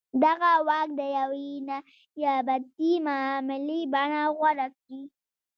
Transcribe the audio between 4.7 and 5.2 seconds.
کړې.